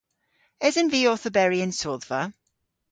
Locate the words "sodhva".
1.81-2.21